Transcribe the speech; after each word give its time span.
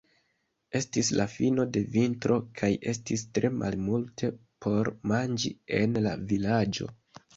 Estis 0.77 1.09
la 1.17 1.25
fino 1.33 1.65
de 1.75 1.83
vintro 1.97 2.37
kaj 2.61 2.69
estis 2.93 3.25
tre 3.39 3.53
malmulte 3.61 4.33
por 4.67 4.91
manĝi 5.13 5.53
en 5.83 6.01
la 6.07 6.17
vilaĝo. 6.33 6.89